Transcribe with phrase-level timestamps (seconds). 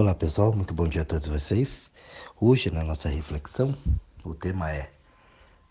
[0.00, 1.92] Olá pessoal, muito bom dia a todos vocês.
[2.40, 3.76] Hoje na nossa reflexão,
[4.24, 4.90] o tema é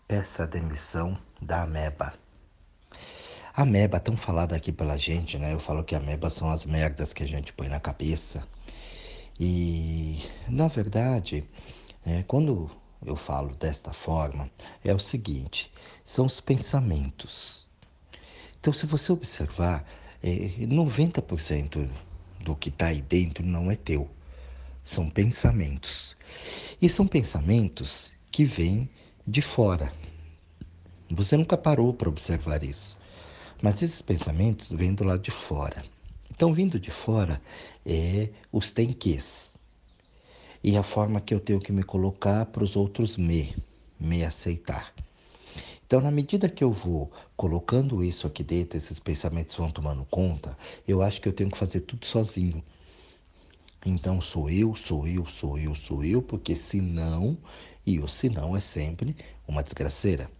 [0.06, 2.14] Peça demissão da ameba.
[3.52, 5.52] A ameba, tão falada aqui pela gente, né?
[5.52, 8.46] Eu falo que a ameba são as merdas que a gente põe na cabeça.
[9.36, 11.44] E na verdade,
[12.06, 12.70] é, quando
[13.04, 14.48] eu falo desta forma,
[14.84, 15.72] é o seguinte:
[16.04, 17.66] são os pensamentos.
[18.60, 19.84] Então, se você observar,
[20.22, 21.90] é, 90%
[22.38, 24.08] do que está aí dentro não é teu.
[24.90, 26.16] São pensamentos.
[26.82, 28.90] E são pensamentos que vêm
[29.24, 29.92] de fora.
[31.08, 32.98] Você nunca parou para observar isso.
[33.62, 35.84] Mas esses pensamentos vêm do lado de fora.
[36.28, 37.40] Então, vindo de fora
[37.86, 39.54] é os tem quês.
[40.60, 43.56] E a forma que eu tenho que me colocar para os outros me,
[43.96, 44.92] me aceitar.
[45.86, 50.58] Então, na medida que eu vou colocando isso aqui dentro, esses pensamentos vão tomando conta,
[50.84, 52.60] eu acho que eu tenho que fazer tudo sozinho.
[53.84, 57.38] Então, sou eu, sou eu, sou eu, sou eu, porque senão,
[57.86, 59.16] e o senão é sempre
[59.48, 60.30] uma desgraceira,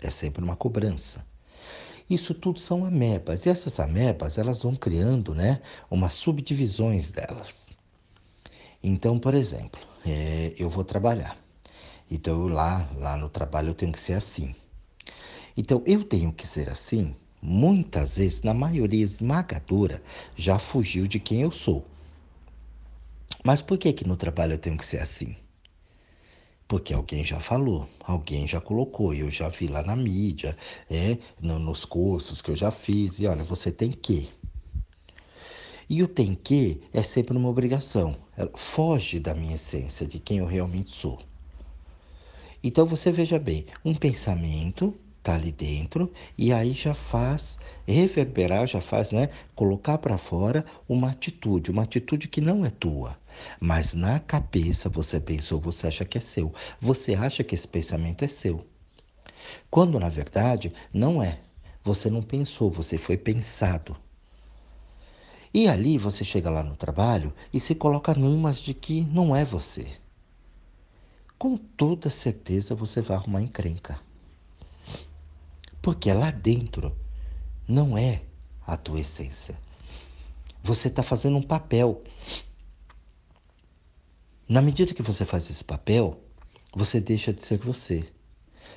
[0.00, 1.24] é sempre uma cobrança.
[2.10, 7.70] Isso tudo são amebas, e essas amebas, elas vão criando, né, umas subdivisões delas.
[8.82, 11.36] Então, por exemplo, é, eu vou trabalhar.
[12.10, 14.54] Então, eu lá, lá no trabalho eu tenho que ser assim.
[15.56, 20.02] Então, eu tenho que ser assim, muitas vezes, na maioria esmagadora,
[20.34, 21.84] já fugiu de quem eu sou.
[23.44, 25.36] Mas por que que no trabalho eu tenho que ser assim?
[26.66, 30.56] Porque alguém já falou, alguém já colocou, eu já vi lá na mídia,
[30.90, 34.28] é, no, nos cursos que eu já fiz, e olha, você tem que.
[35.88, 40.38] E o tem que é sempre uma obrigação, Ela foge da minha essência, de quem
[40.38, 41.18] eu realmente sou.
[42.62, 48.80] Então você veja bem, um pensamento está ali dentro e aí já faz reverberar, já
[48.80, 53.16] faz, né, colocar para fora uma atitude, uma atitude que não é tua,
[53.60, 58.24] mas na cabeça você pensou, você acha que é seu, você acha que esse pensamento
[58.24, 58.66] é seu,
[59.70, 61.38] quando na verdade não é.
[61.84, 63.96] Você não pensou, você foi pensado.
[65.52, 69.44] E ali você chega lá no trabalho e se coloca numas de que não é
[69.44, 69.86] você.
[71.38, 73.98] Com toda certeza você vai arrumar encrenca.
[75.80, 76.94] Porque lá dentro
[77.66, 78.22] não é
[78.66, 79.58] a tua essência.
[80.62, 82.02] Você está fazendo um papel.
[84.48, 86.18] Na medida que você faz esse papel,
[86.74, 88.08] você deixa de ser você.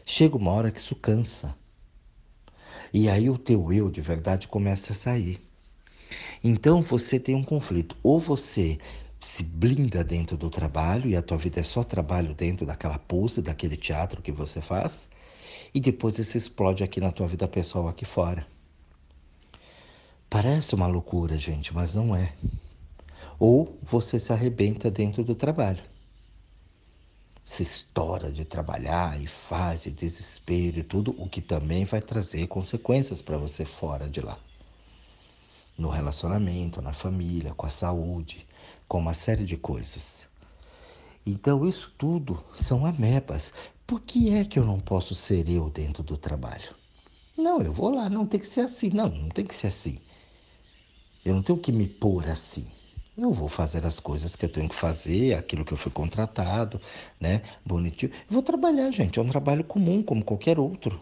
[0.05, 1.55] Chega uma hora que isso cansa.
[2.93, 5.39] E aí o teu eu de verdade começa a sair.
[6.43, 7.95] Então você tem um conflito.
[8.03, 8.79] Ou você
[9.21, 13.41] se blinda dentro do trabalho e a tua vida é só trabalho dentro daquela pose,
[13.41, 15.07] daquele teatro que você faz,
[15.73, 18.45] e depois isso explode aqui na tua vida pessoal aqui fora.
[20.29, 22.33] Parece uma loucura, gente, mas não é.
[23.43, 25.81] Ou você se arrebenta dentro do trabalho.
[27.43, 32.45] Se estoura de trabalhar e faz e desespero e tudo, o que também vai trazer
[32.45, 34.37] consequências para você fora de lá.
[35.75, 38.47] No relacionamento, na família, com a saúde,
[38.87, 40.27] com uma série de coisas.
[41.25, 43.51] Então, isso tudo são amebas.
[43.87, 46.75] Por que é que eu não posso ser eu dentro do trabalho?
[47.35, 48.91] Não, eu vou lá, não tem que ser assim.
[48.91, 49.97] Não, não tem que ser assim.
[51.25, 52.67] Eu não tenho que me pôr assim.
[53.17, 56.79] Eu vou fazer as coisas que eu tenho que fazer, aquilo que eu fui contratado,
[57.19, 57.41] né?
[57.65, 58.11] Bonitinho.
[58.11, 59.19] Eu vou trabalhar, gente.
[59.19, 60.99] É um trabalho comum, como qualquer outro.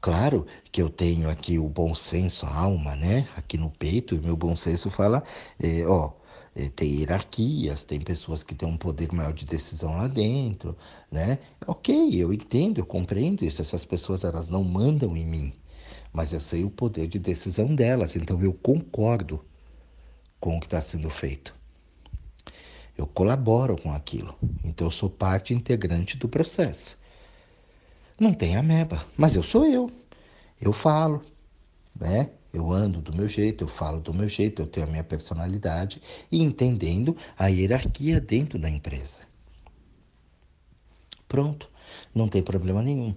[0.00, 3.28] Claro que eu tenho aqui o bom senso, a alma, né?
[3.36, 5.22] Aqui no peito, e meu bom senso fala,
[5.58, 6.12] é, ó,
[6.54, 10.76] é, tem hierarquias, tem pessoas que têm um poder maior de decisão lá dentro,
[11.10, 11.38] né?
[11.66, 13.62] Ok, eu entendo, eu compreendo isso.
[13.62, 15.52] Essas pessoas elas não mandam em mim,
[16.12, 19.40] mas eu sei o poder de decisão delas, então eu concordo
[20.44, 21.54] com o que está sendo feito.
[22.98, 26.98] Eu colaboro com aquilo, então eu sou parte integrante do processo.
[28.20, 29.90] Não tem ameba, mas eu sou eu.
[30.60, 31.22] Eu falo,
[31.98, 32.28] né?
[32.52, 36.02] Eu ando do meu jeito, eu falo do meu jeito, eu tenho a minha personalidade
[36.30, 39.22] e entendendo a hierarquia dentro da empresa.
[41.26, 41.70] Pronto,
[42.14, 43.14] não tem problema nenhum.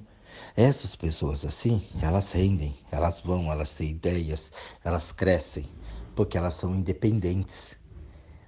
[0.56, 4.50] Essas pessoas assim, elas rendem, elas vão, elas têm ideias,
[4.82, 5.68] elas crescem,
[6.18, 7.78] porque elas são independentes.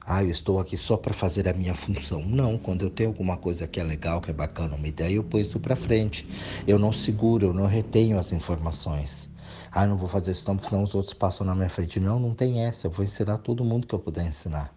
[0.03, 2.25] Ah, eu estou aqui só para fazer a minha função.
[2.25, 5.23] Não, quando eu tenho alguma coisa que é legal, que é bacana, uma ideia, eu
[5.23, 6.27] ponho isso para frente.
[6.67, 9.29] Eu não seguro, eu não retenho as informações.
[9.71, 11.99] Ah, não vou fazer isso não, porque senão os outros passam na minha frente.
[11.99, 12.87] Não, não tem essa.
[12.87, 14.75] Eu vou ensinar todo mundo que eu puder ensinar.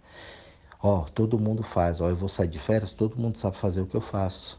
[0.83, 2.03] Ó, todo mundo faz.
[2.03, 4.59] Ó, eu vou sair de férias, todo mundo sabe fazer o que eu faço.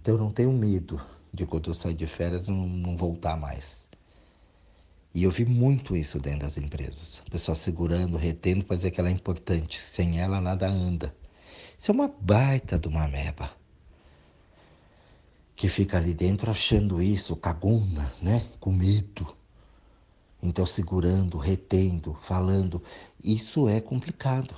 [0.00, 0.98] Então eu não tenho medo
[1.30, 3.86] de quando eu sair de férias não, não voltar mais.
[5.16, 7.22] E eu vi muito isso dentro das empresas.
[7.30, 9.80] Pessoa segurando, retendo para dizer que ela é importante.
[9.80, 11.16] Sem ela, nada anda.
[11.78, 13.50] Isso é uma baita de uma meba.
[15.54, 18.46] Que fica ali dentro achando isso, cagona, né?
[18.60, 19.34] Com medo.
[20.42, 22.82] Então, segurando, retendo, falando.
[23.24, 24.54] Isso é complicado.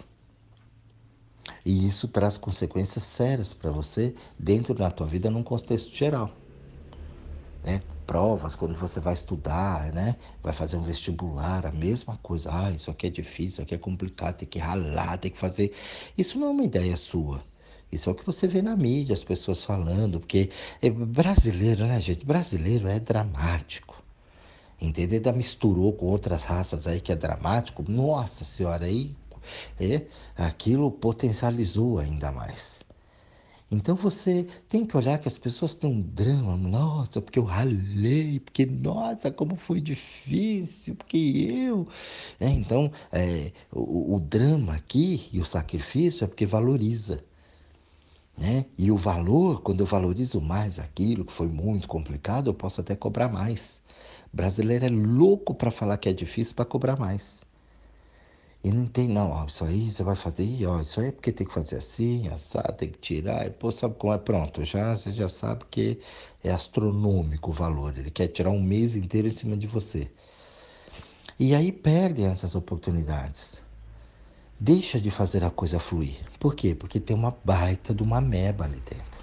[1.65, 6.37] E isso traz consequências sérias para você dentro da tua vida num contexto geral.
[7.63, 7.81] Né?
[8.09, 10.17] Provas, quando você vai estudar, né?
[10.43, 12.49] vai fazer um vestibular, a mesma coisa.
[12.51, 15.75] Ah, isso aqui é difícil, isso aqui é complicado, tem que ralar, tem que fazer.
[16.17, 17.43] Isso não é uma ideia sua.
[17.93, 20.49] Isso é o que você vê na mídia, as pessoas falando, porque
[20.81, 22.25] é brasileiro, né, gente?
[22.25, 24.03] Brasileiro é dramático.
[24.81, 25.19] Entendeu?
[25.19, 27.85] Ainda misturou com outras raças aí que é dramático.
[27.87, 29.15] Nossa senhora, aí
[29.79, 32.88] é, aquilo potencializou ainda mais.
[33.71, 38.41] Então você tem que olhar que as pessoas têm um drama, nossa, porque eu ralei,
[38.41, 41.87] porque nossa, como foi difícil, porque eu.
[42.41, 47.23] É, então, é, o, o drama aqui e o sacrifício é porque valoriza.
[48.37, 48.67] Né?
[48.79, 52.95] E o valor, quando eu valorizo mais aquilo que foi muito complicado, eu posso até
[52.97, 53.83] cobrar mais.
[54.33, 57.48] O brasileiro é louco para falar que é difícil para cobrar mais.
[58.63, 61.33] E não tem, não, ó, isso aí você vai fazer, ó, isso aí é porque
[61.33, 64.19] tem que fazer assim, assar, tem que tirar, e pô, sabe como é?
[64.19, 66.01] Pronto, já, você já sabe que
[66.43, 70.11] é astronômico o valor, ele quer tirar um mês inteiro em cima de você.
[71.39, 73.63] E aí perdem essas oportunidades.
[74.59, 76.17] Deixa de fazer a coisa fluir.
[76.41, 76.75] Por quê?
[76.75, 79.18] Porque tem uma baita de uma meba ali dentro.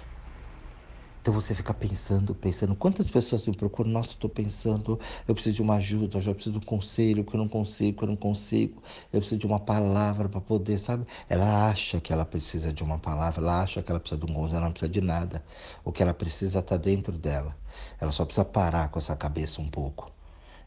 [1.26, 3.90] Então você fica pensando, pensando, quantas pessoas me procuram?
[3.90, 4.96] Nossa, estou pensando,
[5.26, 8.04] eu preciso de uma ajuda, eu preciso de um conselho, que eu não consigo, que
[8.04, 8.80] eu não consigo,
[9.12, 11.04] eu preciso de uma palavra para poder, sabe?
[11.28, 14.34] Ela acha que ela precisa de uma palavra, ela acha que ela precisa de um
[14.36, 15.44] conselho, ela não precisa de nada.
[15.84, 17.56] O que ela precisa está dentro dela.
[18.00, 20.12] Ela só precisa parar com essa cabeça um pouco.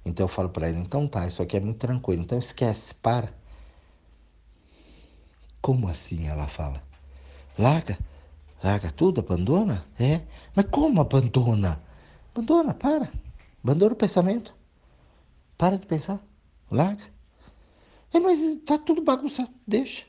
[0.03, 3.33] Então eu falo para ela, então tá, isso aqui é muito tranquilo, então esquece, para.
[5.61, 6.27] Como assim?
[6.27, 6.83] Ela fala.
[7.57, 7.97] Larga.
[8.63, 9.85] Larga tudo, abandona?
[9.97, 10.21] É.
[10.55, 11.81] Mas como abandona?
[12.33, 13.11] Abandona, para.
[13.63, 14.53] Abandona o pensamento.
[15.57, 16.19] Para de pensar.
[16.69, 17.03] Larga.
[18.13, 19.51] É, mas está tudo bagunçado.
[19.65, 20.03] Deixa.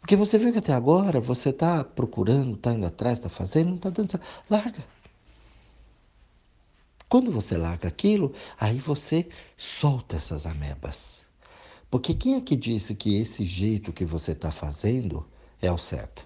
[0.00, 3.76] Porque você viu que até agora você está procurando, está indo atrás, está fazendo, não
[3.76, 4.26] está dando certo.
[4.50, 4.84] Larga.
[7.08, 11.24] Quando você larga aquilo, aí você solta essas amebas.
[11.90, 15.26] Porque quem é que disse que esse jeito que você está fazendo
[15.66, 16.24] é o certo.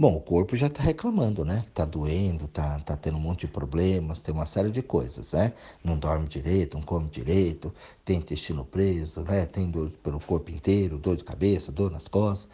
[0.00, 1.64] Bom, o corpo já está reclamando, né?
[1.68, 5.52] Está doendo, está tá tendo um monte de problemas, tem uma série de coisas, né?
[5.82, 7.74] Não dorme direito, não come direito,
[8.04, 9.44] tem intestino preso, né?
[9.44, 12.48] Tem dor pelo corpo inteiro, dor de cabeça, dor nas costas,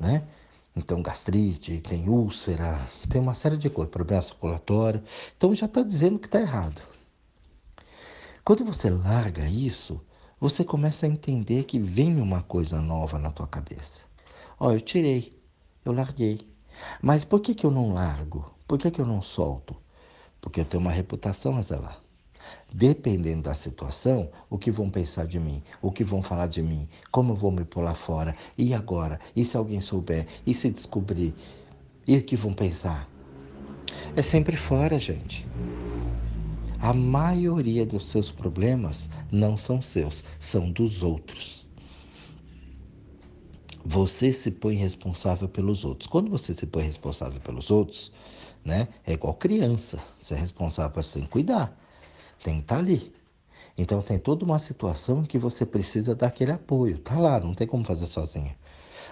[0.00, 0.26] né?
[0.74, 5.02] Então, gastrite, tem úlcera, tem uma série de coisas, problema circulatório.
[5.36, 6.80] Então, já está dizendo que está errado.
[8.42, 10.00] Quando você larga isso,
[10.40, 14.07] você começa a entender que vem uma coisa nova na tua cabeça.
[14.60, 15.40] Ó, eu tirei,
[15.84, 16.40] eu larguei.
[17.00, 18.52] Mas por que, que eu não largo?
[18.66, 19.76] Por que, que eu não solto?
[20.40, 22.00] Porque eu tenho uma reputação a zelar.
[22.72, 26.88] Dependendo da situação, o que vão pensar de mim, o que vão falar de mim,
[27.12, 29.20] como eu vou me pular fora, e agora?
[29.36, 30.26] E se alguém souber?
[30.44, 31.34] E se descobrir?
[32.04, 33.08] E o que vão pensar?
[34.16, 35.46] É sempre fora, gente.
[36.80, 41.67] A maioria dos seus problemas não são seus, são dos outros
[43.90, 46.06] você se põe responsável pelos outros.
[46.06, 48.12] Quando você se põe responsável pelos outros,
[48.62, 49.98] né, é igual criança.
[50.20, 51.74] Você é responsável, você tem que cuidar,
[52.44, 53.10] tem que estar tá ali.
[53.78, 56.98] Então tem toda uma situação que você precisa daquele apoio.
[56.98, 58.54] Tá lá, não tem como fazer sozinho.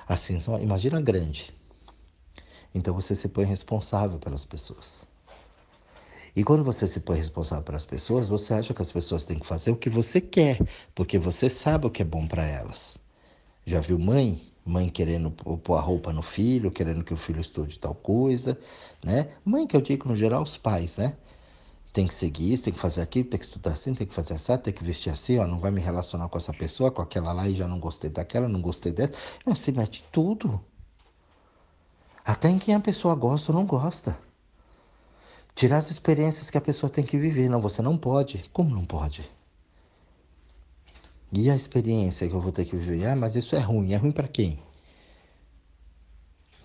[0.07, 1.55] Assim, só, imagina grande.
[2.75, 5.09] Então você se põe responsável pelas pessoas.
[6.35, 9.47] E quando você se põe responsável pelas pessoas, você acha que as pessoas têm que
[9.47, 10.61] fazer o que você quer,
[10.95, 12.99] porque você sabe o que é bom para elas.
[13.65, 17.79] Já viu mãe Mãe querendo pôr a roupa no filho, querendo que o filho estude
[17.79, 18.59] tal coisa,
[19.03, 19.29] né?
[19.45, 21.17] Mãe que eu digo no geral os pais, né?
[21.93, 24.35] Tem que seguir isso, tem que fazer aquilo, tem que estudar assim, tem que fazer
[24.35, 27.33] assim, tem que vestir assim, ó, não vai me relacionar com essa pessoa, com aquela
[27.33, 29.15] lá e já não gostei daquela, não gostei dessa.
[29.47, 30.61] Você mete tudo.
[32.25, 34.19] Até em quem a pessoa gosta ou não gosta.
[35.55, 37.49] Tirar as experiências que a pessoa tem que viver.
[37.49, 38.45] Não, você não pode.
[38.53, 39.31] Como não pode?
[41.33, 43.07] E a experiência que eu vou ter que viver?
[43.07, 43.93] Ah, mas isso é ruim.
[43.93, 44.59] É ruim para quem?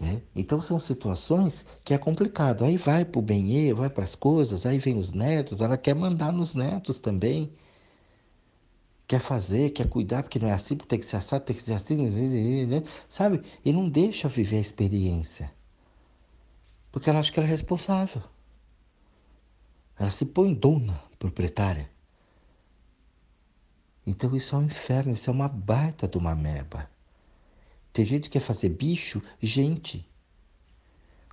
[0.02, 0.20] Né?
[0.36, 2.66] Então são situações que é complicado.
[2.66, 5.94] Aí vai para o bem vai para as coisas, aí vem os netos, ela quer
[5.94, 7.54] mandar nos netos também.
[9.08, 11.74] Quer fazer, quer cuidar, porque não é assim, tem que ser assado, tem que ser
[11.74, 12.84] assim, né?
[13.10, 13.44] sabe?
[13.64, 15.52] E não deixa viver a experiência.
[16.92, 18.24] Porque ela acha que ela é responsável.
[20.00, 21.90] Ela se põe dona, proprietária.
[24.12, 26.90] Então isso é um inferno, isso é uma baita de uma meba.
[27.94, 30.06] Tem gente que quer fazer bicho, gente.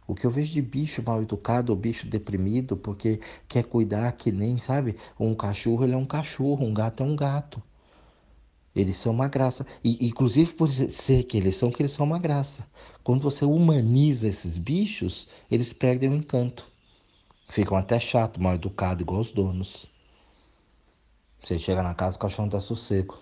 [0.07, 4.31] O que eu vejo de bicho mal educado ou bicho deprimido porque quer cuidar que
[4.31, 4.95] nem, sabe?
[5.19, 7.61] Um cachorro, ele é um cachorro, um gato é um gato.
[8.77, 9.67] Eles são uma graça.
[9.83, 12.65] E, inclusive por ser que eles são, que eles são uma graça.
[13.03, 16.65] Quando você humaniza esses bichos, eles perdem o encanto.
[17.49, 19.98] Ficam até chato, mal educado, igual os donos.
[21.49, 23.17] Você chega na casa, o cachorro tá sossego.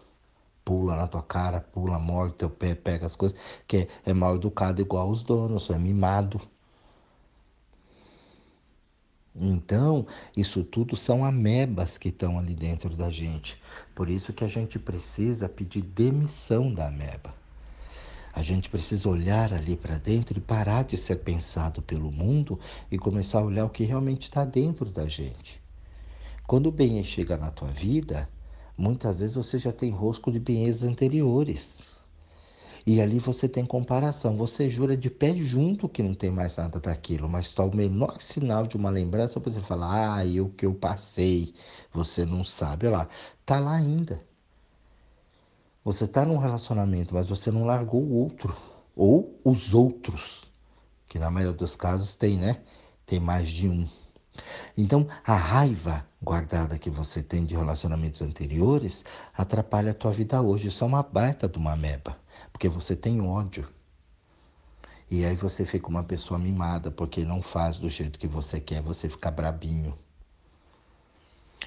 [0.64, 3.38] Pula na tua cara, pula, morde teu pé, pega as coisas.
[3.68, 6.40] Que é, é mal educado igual os donos, é mimado.
[9.32, 13.62] Então, isso tudo são amebas que estão ali dentro da gente.
[13.94, 17.32] Por isso que a gente precisa pedir demissão da ameba.
[18.32, 22.58] A gente precisa olhar ali para dentro e parar de ser pensado pelo mundo
[22.90, 25.64] e começar a olhar o que realmente está dentro da gente.
[26.46, 28.28] Quando o bem chega na tua vida,
[28.78, 31.82] muitas vezes você já tem rosco de bens anteriores.
[32.86, 34.36] E ali você tem comparação.
[34.36, 38.20] Você jura de pé junto que não tem mais nada daquilo, mas só o menor
[38.20, 41.52] sinal de uma lembrança você fala, ah, eu que eu passei,
[41.92, 42.86] você não sabe.
[42.86, 43.08] Olha lá,
[43.44, 44.22] tá lá ainda.
[45.84, 48.56] Você está num relacionamento, mas você não largou o outro.
[48.94, 50.44] Ou os outros,
[51.08, 52.62] que na maioria dos casos tem, né?
[53.04, 53.88] Tem mais de um.
[54.76, 59.04] Então, a raiva guardada que você tem de relacionamentos anteriores
[59.36, 60.68] atrapalha a tua vida hoje.
[60.68, 62.16] Isso é uma baita de uma meba
[62.52, 63.68] porque você tem ódio.
[65.10, 68.82] E aí você fica uma pessoa mimada porque não faz do jeito que você quer,
[68.82, 69.96] você fica brabinho.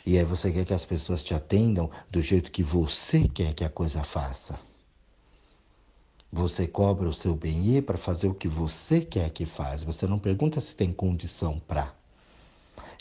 [0.05, 3.63] E aí você quer que as pessoas te atendam do jeito que você quer que
[3.63, 4.59] a coisa faça.
[6.31, 9.83] Você cobra o seu bem para fazer o que você quer que faz.
[9.83, 11.98] Você não pergunta se tem condição para.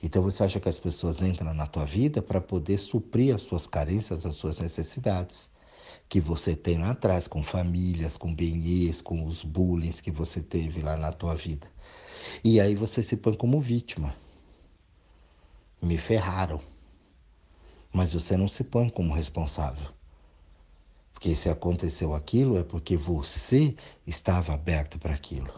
[0.02, 3.66] Então você acha que as pessoas entram na tua vida para poder suprir as suas
[3.66, 5.50] carências, as suas necessidades
[6.08, 10.80] que você tem lá atrás, com famílias, com benês, com os bullying que você teve
[10.80, 11.66] lá na tua vida.
[12.42, 14.14] E aí você se põe como vítima.
[15.80, 16.60] Me ferraram.
[17.92, 19.88] Mas você não se põe como responsável.
[21.12, 23.74] Porque se aconteceu aquilo é porque você
[24.06, 25.52] estava aberto para aquilo.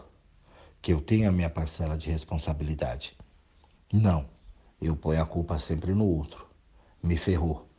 [0.81, 3.15] Que eu tenho a minha parcela de responsabilidade.
[3.91, 4.25] Não.
[4.81, 6.47] Eu ponho a culpa sempre no outro.
[7.03, 7.71] Me ferrou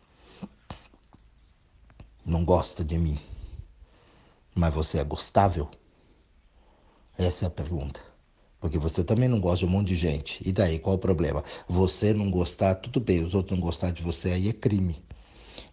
[2.24, 3.18] não gosta de mim,
[4.54, 5.68] mas você é gostável?
[7.18, 8.00] Essa é a pergunta.
[8.60, 10.40] Porque você também não gosta de um monte de gente.
[10.48, 11.42] E daí, qual o problema?
[11.68, 13.24] Você não gostar, tudo bem.
[13.24, 15.02] Os outros não gostar de você, aí é crime.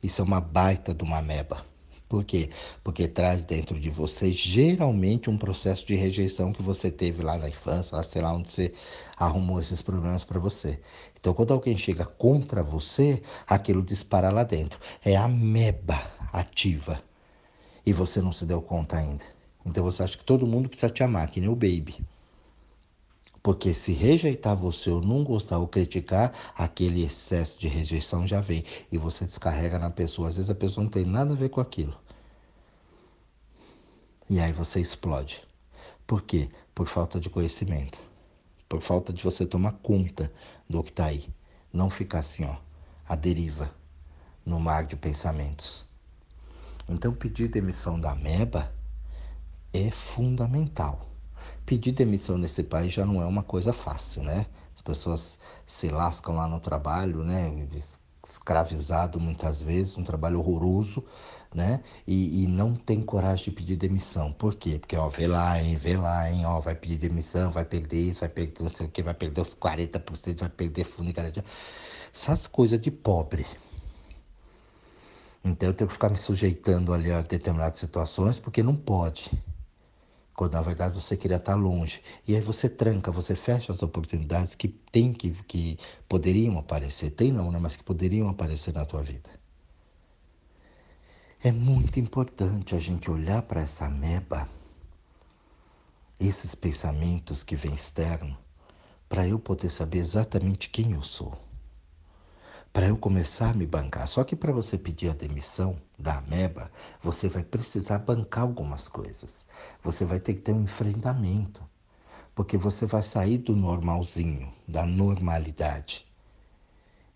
[0.02, 1.64] Isso é uma baita de uma meba.
[2.10, 2.50] Por quê?
[2.84, 7.48] Porque traz dentro de você geralmente um processo de rejeição que você teve lá na
[7.48, 8.74] infância, lá sei lá onde você
[9.16, 10.80] arrumou esses problemas para você.
[11.20, 14.80] Então, quando alguém chega contra você, aquilo dispara lá dentro.
[15.06, 16.02] É a meba
[16.34, 17.00] ativa.
[17.86, 19.24] E você não se deu conta ainda.
[19.64, 22.04] Então você acha que todo mundo precisa te amar, que nem o baby.
[23.42, 28.64] Porque se rejeitar você ou não gostar ou criticar, aquele excesso de rejeição já vem.
[28.92, 30.30] E você descarrega na pessoa.
[30.30, 31.98] Às vezes a pessoa não tem nada a ver com aquilo.
[34.30, 35.42] E aí você explode.
[36.06, 36.50] Por quê?
[36.76, 37.98] Por falta de conhecimento.
[38.68, 40.32] Por falta de você tomar conta
[40.70, 41.28] do que está aí.
[41.72, 42.58] Não ficar assim, ó,
[43.08, 43.74] a deriva,
[44.46, 45.88] no mar de pensamentos.
[46.88, 48.72] Então, pedir demissão da MEBA
[49.74, 51.09] é fundamental.
[51.66, 54.46] Pedir demissão nesse país já não é uma coisa fácil, né?
[54.76, 57.52] As pessoas se lascam lá no trabalho, né?
[58.26, 61.04] Escravizado muitas vezes, um trabalho horroroso,
[61.54, 61.82] né?
[62.08, 64.32] E, e, não tem coragem de pedir demissão.
[64.32, 64.78] Por quê?
[64.80, 68.20] Porque, ó, vê lá, hein, vê lá, hein, ó, vai pedir demissão, vai perder isso,
[68.22, 71.44] vai perder não sei o que, vai perder os 40%, vai perder fundo e garantia.
[72.14, 73.46] Essas coisas de pobre,
[75.44, 79.32] então eu tenho que ficar me sujeitando ali a determinadas situações porque não pode.
[80.40, 82.02] Quando na verdade você queria estar longe.
[82.26, 85.78] E aí você tranca, você fecha as oportunidades que tem que, que
[86.08, 87.10] poderiam aparecer.
[87.10, 87.60] Tem não, né?
[87.60, 89.30] Mas que poderiam aparecer na tua vida.
[91.44, 94.48] É muito importante a gente olhar para essa meba,
[96.18, 98.38] esses pensamentos que vêm externo,
[99.10, 101.49] para eu poder saber exatamente quem eu sou
[102.72, 104.08] para eu começar a me bancar.
[104.08, 106.72] Só que para você pedir a demissão da ameba,
[107.04, 109.46] você vai precisar bancar algumas coisas.
[109.84, 111.64] Você vai ter que ter um enfrentamento,
[112.36, 116.06] porque você vai sair do normalzinho, da normalidade.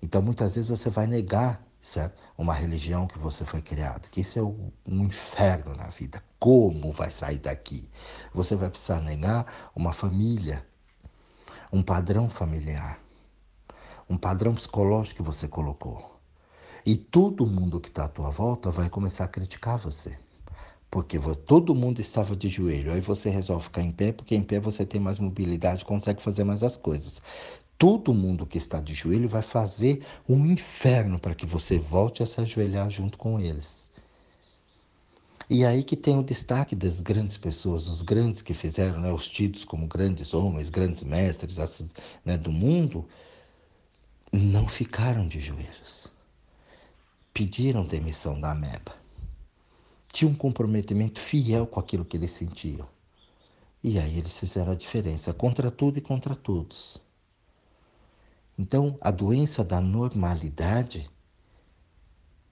[0.01, 2.21] Então muitas vezes você vai negar certo?
[2.37, 6.23] uma religião que você foi criado, que isso é um inferno na vida.
[6.39, 7.89] Como vai sair daqui?
[8.33, 10.65] Você vai precisar negar uma família,
[11.71, 13.02] um padrão familiar
[14.09, 16.19] um padrão psicológico que você colocou.
[16.85, 20.17] E todo mundo que está à tua volta vai começar a criticar você.
[20.91, 22.91] Porque todo mundo estava de joelho.
[22.91, 26.43] Aí você resolve ficar em pé, porque em pé você tem mais mobilidade, consegue fazer
[26.43, 27.21] mais as coisas.
[27.77, 32.25] Todo mundo que está de joelho vai fazer um inferno para que você volte a
[32.25, 33.89] se ajoelhar junto com eles.
[35.49, 39.27] E aí que tem o destaque das grandes pessoas, os grandes que fizeram, né, os
[39.27, 41.57] tidos como grandes homens, grandes mestres
[42.23, 43.05] né, do mundo,
[44.39, 46.11] não ficaram de joelhos.
[47.31, 48.95] Pediram demissão da ameba.
[50.11, 52.87] Tinham um comprometimento fiel com aquilo que eles sentiam.
[53.83, 56.99] E aí eles fizeram a diferença, contra tudo e contra todos.
[58.57, 61.09] Então, a doença da normalidade,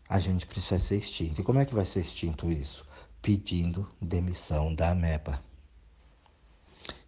[0.08, 1.42] a gente precisa ser extinto.
[1.42, 2.86] E como é que vai ser extinto isso?
[3.22, 5.44] Pedindo demissão da ameba.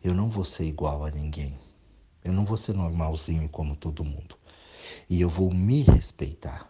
[0.04, 1.60] Eu não vou ser igual a ninguém.
[2.24, 4.43] Eu não vou ser normalzinho como todo mundo.
[5.10, 6.70] E eu vou me respeitar.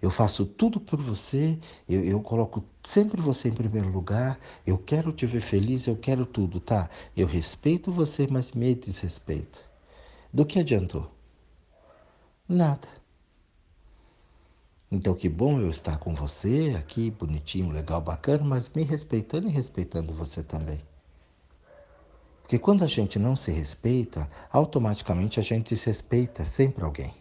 [0.00, 5.12] Eu faço tudo por você, eu, eu, coloco sempre você em primeiro lugar, eu quero
[5.12, 6.88] te ver feliz, eu quero tudo, tá?
[7.16, 9.62] Eu respeito você, mas me desrespeito.
[10.32, 11.10] Do que adiantou?
[12.48, 12.88] Nada.
[14.90, 19.50] Então, que bom eu estar com você aqui, bonitinho, legal, bacana, mas me respeitando e
[19.50, 20.80] respeitando você também.
[22.48, 27.12] Porque quando a gente não se respeita, automaticamente a gente desrespeita sempre alguém.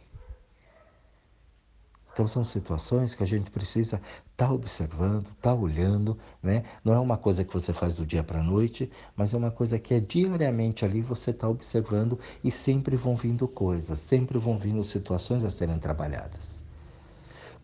[2.13, 3.97] Então são situações que a gente precisa
[4.31, 6.63] estar tá observando, estar tá olhando, né?
[6.81, 9.51] Não é uma coisa que você faz do dia para a noite, mas é uma
[9.51, 14.57] coisa que é diariamente ali você está observando e sempre vão vindo coisas, sempre vão
[14.57, 16.63] vindo situações a serem trabalhadas.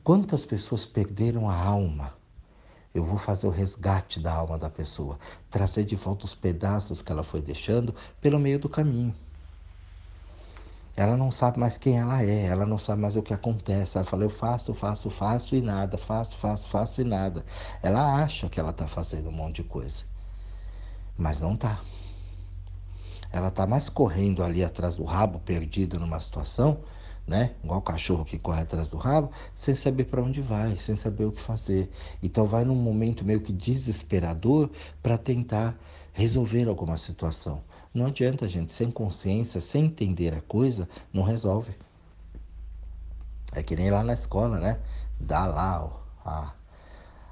[0.03, 2.13] Quantas pessoas perderam a alma?
[2.93, 5.17] Eu vou fazer o resgate da alma da pessoa,
[5.49, 9.13] trazer de volta os pedaços que ela foi deixando pelo meio do caminho.
[10.95, 13.97] Ela não sabe mais quem ela é, ela não sabe mais o que acontece.
[13.97, 17.43] Ela fala, eu faço, faço, faço e nada, faço, faço, faço e nada.
[17.81, 20.03] Ela acha que ela está fazendo um monte de coisa,
[21.17, 21.81] mas não está.
[23.31, 26.77] Ela está mais correndo ali atrás do rabo, perdido numa situação,
[27.25, 27.55] né?
[27.63, 31.25] Igual o cachorro que corre atrás do rabo, sem saber para onde vai, sem saber
[31.25, 31.89] o que fazer.
[32.21, 34.69] Então vai num momento meio que desesperador
[35.01, 35.77] para tentar
[36.11, 37.63] resolver alguma situação.
[37.93, 41.73] Não adianta, gente, sem consciência, sem entender a coisa, não resolve.
[43.53, 44.79] É que nem lá na escola, né?
[45.19, 45.91] Dá lá
[46.25, 46.53] a,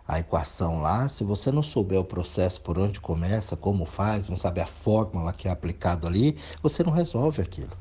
[0.08, 4.38] a equação lá, se você não souber o processo por onde começa, como faz, não
[4.38, 7.71] sabe a fórmula que é aplicado ali, você não resolve aquilo.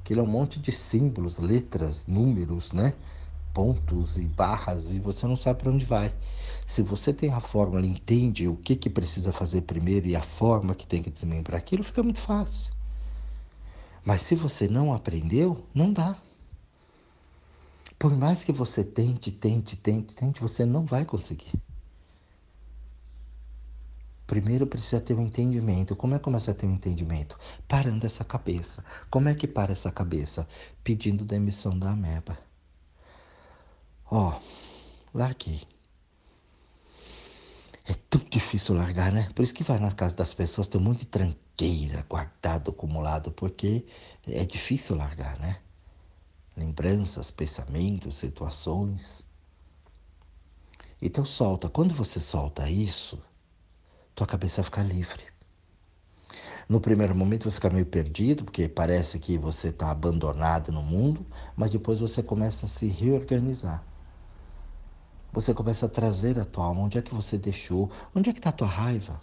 [0.00, 2.94] Aquilo é um monte de símbolos, letras, números, né?
[3.52, 6.12] pontos e barras e você não sabe para onde vai.
[6.66, 10.74] Se você tem a fórmula, entende o que, que precisa fazer primeiro e a forma
[10.74, 12.72] que tem que desmembrar aquilo, fica muito fácil.
[14.04, 16.16] Mas se você não aprendeu, não dá.
[17.98, 21.52] Por mais que você tente, tente, tente, tente, você não vai conseguir.
[24.30, 25.96] Primeiro precisa ter um entendimento.
[25.96, 27.36] Como é que começa a ter um entendimento?
[27.66, 28.84] Parando essa cabeça.
[29.10, 30.46] Como é que para essa cabeça?
[30.84, 32.38] Pedindo demissão da ameba.
[34.08, 34.38] Ó,
[35.12, 35.62] larguei.
[37.84, 39.28] É tão difícil largar, né?
[39.34, 43.32] Por isso que vai na casa das pessoas, tem um monte de tranqueira guardado, acumulado,
[43.32, 43.84] porque
[44.28, 45.56] é difícil largar, né?
[46.56, 49.26] Lembranças, pensamentos, situações.
[51.02, 51.68] Então solta.
[51.68, 53.20] Quando você solta isso,
[54.20, 55.24] tua cabeça fica livre.
[56.68, 61.26] No primeiro momento você fica meio perdido, porque parece que você está abandonado no mundo,
[61.56, 63.82] mas depois você começa a se reorganizar.
[65.32, 66.82] Você começa a trazer a tua alma.
[66.82, 67.90] Onde é que você deixou?
[68.14, 69.18] Onde é que está a tua raiva?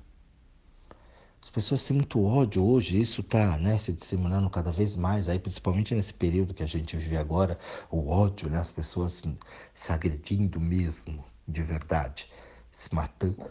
[1.39, 5.37] As pessoas têm muito ódio hoje, isso está né, se disseminando cada vez mais, aí,
[5.37, 7.59] principalmente nesse período que a gente vive agora,
[7.91, 9.23] o ódio, né, as pessoas
[9.75, 12.27] se agredindo mesmo, de verdade,
[12.71, 13.45] se matando.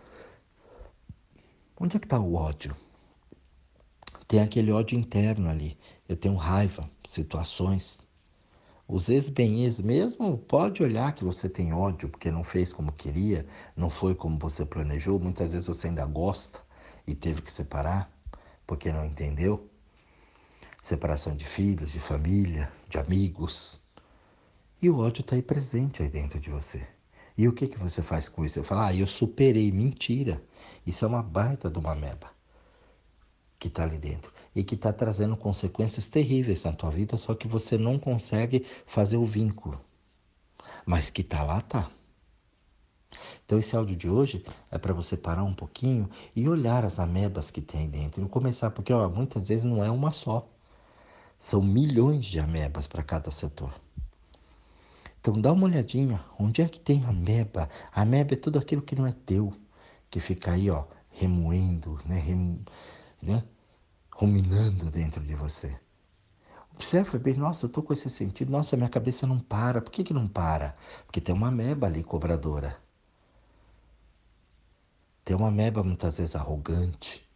[1.79, 2.75] Onde é que está o ódio?
[4.27, 5.77] Tem aquele ódio interno ali.
[6.09, 8.01] Eu tenho raiva, situações,
[8.89, 13.91] os ex-bem-ex mesmo, pode olhar que você tem ódio porque não fez como queria, não
[13.91, 15.19] foi como você planejou.
[15.19, 16.61] Muitas vezes você ainda gosta
[17.07, 18.11] e teve que separar
[18.67, 19.69] porque não entendeu.
[20.83, 23.81] Separação de filhos, de família, de amigos.
[24.81, 26.96] E o ódio está aí presente aí dentro de você.
[27.37, 28.55] E o que, que você faz com isso?
[28.55, 29.71] Você fala, ah, eu superei.
[29.71, 30.43] Mentira.
[30.87, 32.31] Isso é uma baita de uma meba
[33.59, 37.47] que está ali dentro e que está trazendo consequências terríveis na tua vida, só que
[37.47, 39.81] você não consegue fazer o vínculo.
[40.85, 41.91] Mas que está lá, tá.
[43.45, 47.51] Então esse áudio de hoje é para você parar um pouquinho e olhar as amebas
[47.51, 50.49] que tem dentro e começar, porque ó, muitas vezes não é uma só.
[51.39, 53.73] São milhões de amebas para cada setor.
[55.27, 57.69] Então dá uma olhadinha, onde é que tem ameba?
[57.91, 59.53] Ameba é tudo aquilo que não é teu,
[60.09, 62.65] que fica aí, ó, remoendo, né, rem,
[63.21, 63.43] né,
[64.13, 65.77] ruminando dentro de você.
[66.73, 69.83] Observa bem, nossa, eu estou com esse sentido, nossa, minha cabeça não para.
[69.83, 70.77] Por que, que não para?
[71.05, 72.81] Porque tem uma meba ali cobradora.
[75.25, 77.29] Tem uma meba muitas vezes arrogante.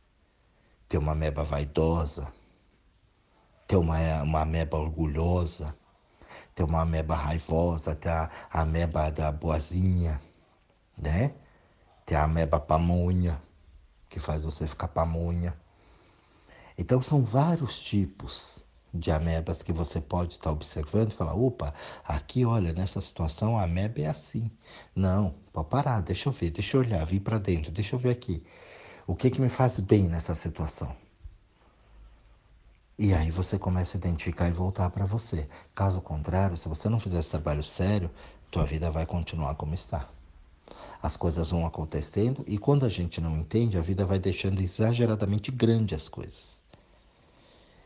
[0.88, 2.32] Tem uma meba vaidosa.
[3.66, 5.74] Tem uma, uma meba orgulhosa.
[6.54, 7.94] Tem uma meba raivosa.
[7.94, 10.20] Tem a, a meba da boazinha,
[10.96, 11.34] né?
[12.04, 13.40] Tem a meba pamonha,
[14.08, 15.54] que faz você ficar pamonha.
[16.76, 21.72] Então são vários tipos de amebas que você pode estar observando e falar, opa,
[22.04, 24.50] aqui olha, nessa situação a ameba é assim.
[24.94, 28.10] Não, pode parar, deixa eu ver, deixa eu olhar, vir para dentro, deixa eu ver
[28.10, 28.42] aqui.
[29.06, 30.94] O que, que me faz bem nessa situação?
[33.02, 35.48] E aí você começa a identificar e voltar para você.
[35.74, 38.10] Caso contrário, se você não fizer esse trabalho sério,
[38.50, 40.06] tua vida vai continuar como está.
[41.02, 45.50] As coisas vão acontecendo e quando a gente não entende, a vida vai deixando exageradamente
[45.50, 46.62] grande as coisas.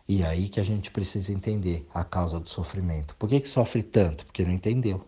[0.09, 3.15] E aí que a gente precisa entender a causa do sofrimento.
[3.15, 4.27] Por que, que sofre tanto?
[4.27, 5.07] Porque não entendeu.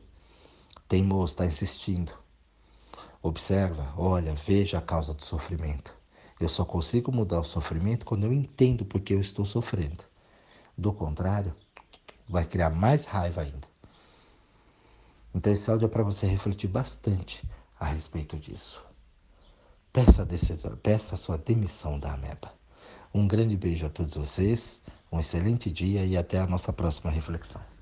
[0.87, 2.13] Teimoso, está insistindo.
[3.21, 5.93] Observa, olha, veja a causa do sofrimento.
[6.39, 10.05] Eu só consigo mudar o sofrimento quando eu entendo por que eu estou sofrendo.
[10.77, 11.55] Do contrário,
[12.29, 13.67] vai criar mais raiva ainda.
[15.35, 17.43] Então esse áudio é para você refletir bastante
[17.79, 18.85] a respeito disso.
[19.93, 22.53] Peça a, decisão, peça a sua demissão da ameba.
[23.15, 27.76] Um grande beijo a todos vocês, um excelente dia e até a nossa próxima reflexão.